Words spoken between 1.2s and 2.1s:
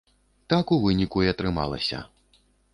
і атрымалася.